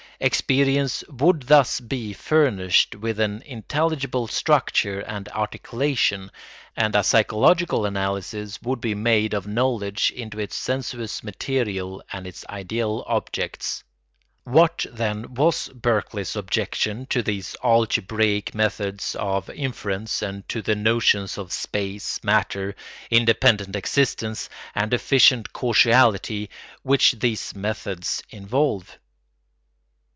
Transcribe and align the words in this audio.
Experience 0.23 1.03
would 1.09 1.41
thus 1.47 1.79
be 1.79 2.13
furnished 2.13 2.93
with 2.93 3.19
an 3.19 3.41
intelligible 3.41 4.27
structure 4.27 4.99
and 4.99 5.27
articulation, 5.29 6.29
and 6.77 6.95
a 6.95 7.03
psychological 7.03 7.87
analysis 7.87 8.61
would 8.61 8.79
be 8.79 8.93
made 8.93 9.33
of 9.33 9.47
knowledge 9.47 10.11
into 10.11 10.37
its 10.37 10.55
sensuous 10.55 11.23
material 11.23 12.03
and 12.13 12.27
its 12.27 12.45
ideal 12.49 13.03
objects. 13.07 13.83
What, 14.43 14.85
then, 14.91 15.33
was 15.33 15.69
Berkeley's 15.69 16.35
objection 16.35 17.07
to 17.07 17.23
these 17.23 17.55
algebraic 17.63 18.53
methods 18.53 19.15
of 19.15 19.49
inference 19.49 20.21
and 20.21 20.47
to 20.49 20.61
the 20.61 20.75
notions 20.75 21.35
of 21.39 21.51
space, 21.51 22.23
matter, 22.23 22.75
independent 23.09 23.75
existence, 23.75 24.51
and 24.75 24.93
efficient 24.93 25.51
causality 25.51 26.47
which 26.83 27.13
these 27.13 27.55
methods 27.55 28.21
involve? 28.29 28.99